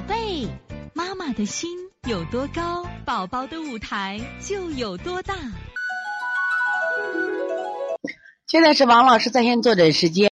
[0.00, 0.48] 宝贝，
[0.94, 1.68] 妈妈的心
[2.08, 5.34] 有多高，宝宝的舞台就有多大。
[8.46, 10.30] 现在是王老师在线坐诊时间。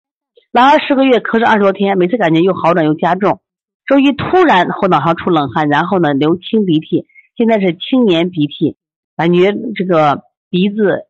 [0.52, 3.40] 老二十个月咳嗽二十多天，每次感觉又好转又加重。
[3.88, 7.08] 周一突然后脑勺出冷汗，然后呢流清鼻涕，
[7.38, 8.76] 现在是清黏鼻涕，
[9.16, 11.06] 感觉这个鼻子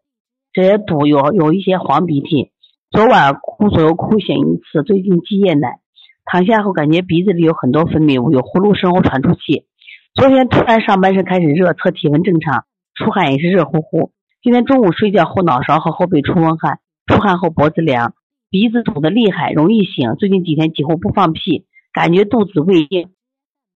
[0.51, 2.51] 这些堵，有有一些黄鼻涕。
[2.91, 5.79] 昨晚哭左右哭醒一次，最近积夜奶。
[6.25, 9.65] 躺下后感觉鼻子里有很多分泌物，有呼噜声或喘出气。
[10.13, 12.65] 昨天突然上半身开始热，测体温正常，
[12.95, 14.11] 出汗也是热乎乎。
[14.41, 18.13] 今天中午睡觉后脑勺和后背出温汗，出汗后脖子凉，
[18.49, 20.15] 鼻子堵得厉害，容易醒。
[20.15, 23.09] 最近几天几乎不放屁，感觉肚子胃硬。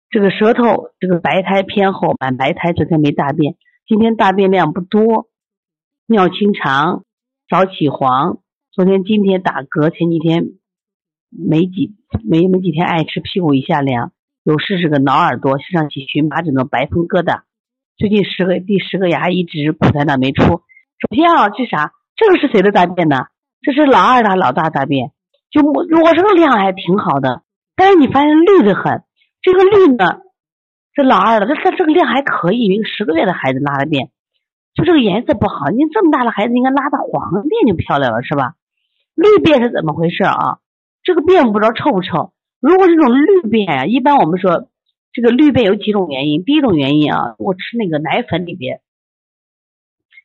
[0.09, 2.71] 这个舌头这个白苔偏厚，满白苔。
[2.73, 3.55] 昨天没大便，
[3.87, 5.27] 今天大便量不多，
[6.05, 7.03] 尿清长，
[7.49, 8.39] 早起黄。
[8.71, 10.51] 昨天今天打嗝，前几天。
[11.29, 14.11] 没几没没几天爱吃，屁股一下凉，
[14.43, 17.41] 有事是个挠耳朵，身上起荨麻疹的白风疙瘩。
[17.97, 20.43] 最近十个第十个牙一直苦在那没出。
[20.43, 21.93] 首先啊，这啥？
[22.15, 23.25] 这个是谁的大便呢？
[23.61, 25.11] 这是老二的老大大便。
[25.49, 27.41] 就我我这个量还挺好的，
[27.75, 29.03] 但是你发现绿的很。
[29.41, 30.21] 这个绿呢，
[30.93, 34.09] 这老二的，这这这个量还可以，一个十个月的孩子拉的便，
[34.73, 35.69] 就这个颜色不好。
[35.69, 38.53] 你这么大的孩子应该拉的黄便就漂亮了，是吧？
[39.15, 40.59] 绿便是怎么回事啊？
[41.07, 42.33] 这个便不知道臭不臭？
[42.59, 44.67] 如果这种绿便啊，一般我们说
[45.13, 46.43] 这个绿便有几种原因。
[46.43, 48.81] 第一种原因啊，我吃那个奶粉里边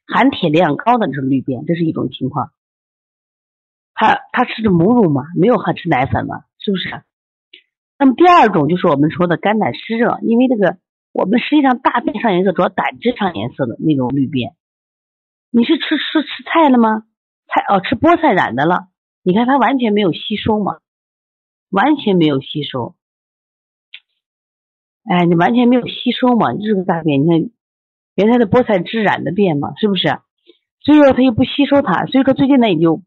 [0.08, 2.50] 含铁量高的这种绿便，这是一种情况。
[3.94, 7.05] 他他吃的母乳嘛，没有喝吃奶粉嘛，是不是？
[7.97, 10.78] 那么第二种就是我们说的肝胆湿热，因为这个
[11.12, 14.56] 我们实际上大便上颜色主要胆汁上颜色的那种绿便。
[15.53, 17.05] 你是吃吃吃菜了吗？
[17.47, 18.88] 菜哦，吃菠菜染的了。
[19.23, 20.78] 你看它完全没有吸收嘛，
[21.70, 22.95] 完全没有吸收。
[25.05, 27.50] 哎，你完全没有吸收嘛，这个大便，你看
[28.15, 30.09] 原来的菠菜汁染的便嘛，是不是？
[30.81, 33.03] 所以说它又不吸收它，所以说最近呢，也就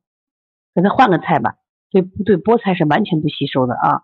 [0.74, 1.56] 给它换个菜吧。
[1.92, 4.04] 对，对，菠菜是完全不吸收的啊。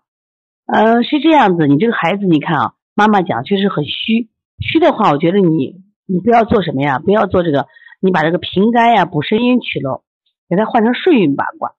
[0.66, 1.66] 嗯，是这样子。
[1.66, 4.28] 你这个孩子，你看啊，妈妈讲确实很虚。
[4.60, 6.98] 虚的话，我觉得你你不要做什么呀？
[6.98, 7.66] 不要做这个，
[8.00, 10.02] 你把这个平肝呀、补肾阴取了，
[10.48, 11.74] 给它换成顺运八卦。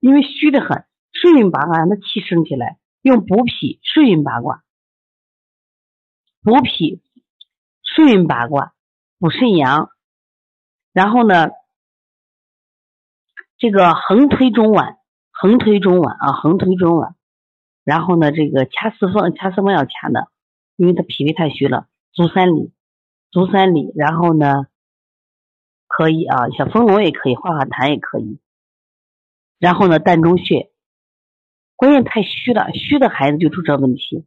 [0.00, 4.64] 因为虚的很，顺运八卦让他气升起来，用补脾顺运八卦，
[6.42, 7.02] 补脾
[7.82, 8.72] 顺运八卦
[9.18, 9.90] 补肾阳，
[10.92, 11.50] 然后呢，
[13.58, 14.96] 这个横推中脘，
[15.30, 17.14] 横推中脘啊，横推中脘，
[17.84, 20.28] 然后呢，这个掐四风，掐四风要掐的，
[20.76, 22.72] 因为他脾胃太虚了，足三里，
[23.30, 24.66] 足三里，然后呢，
[25.86, 28.38] 可以啊，小丰隆也可以，化化痰也可以。
[29.60, 30.70] 然后呢，膻中穴，
[31.76, 34.24] 关键太虚了，虚的孩子就出这问题，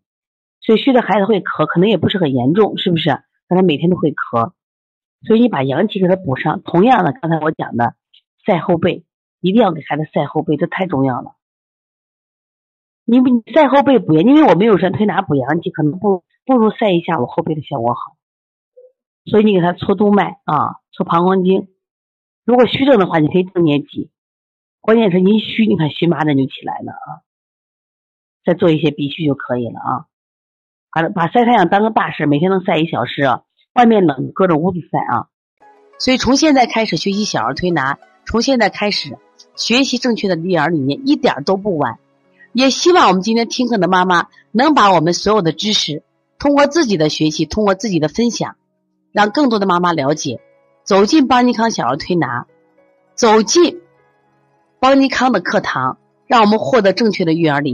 [0.62, 3.10] 所以虚的孩子会咳，可能也不是很严重，是不是？
[3.48, 4.54] 但他每天都会咳，
[5.28, 6.62] 所以你把阳气给他补上。
[6.62, 7.96] 同样的，刚才我讲的
[8.46, 9.06] 晒后背，
[9.42, 11.36] 一定要给孩子晒后背，这太重要了。
[13.06, 18.16] 你不晒后背补阳，因为我没有说推拿补阳气，可能不不如晒一下我后背的效果好。
[19.26, 21.70] 所以你给他搓督脉啊，搓膀胱经。
[22.46, 24.12] 如果虚症的话，你可以正年脊。
[24.84, 27.24] 关键是阴虚，你看荨麻疹就起来了啊！
[28.46, 30.06] 再做一些鼻虚就可以了啊！
[30.92, 33.24] 把把晒太阳当个大事，每天能晒一小时，
[33.76, 35.28] 外面冷搁着屋子晒啊！
[36.00, 39.18] 所以从现在开始学习小儿推拿，从现在开始
[39.56, 41.98] 学习正确的育儿理念，一点都不晚。
[42.52, 46.04] 也希望我们今天听课的妈妈能把我们所有的知识，
[46.38, 48.58] 通过自己的学习，通过自己的分享，
[49.14, 50.42] 让更多的妈妈了解，
[50.84, 52.48] 走进邦尼康小儿推拿，
[53.16, 53.80] 走进。
[54.84, 57.72] 邦尼康的课堂，让我们获得正确的育儿理。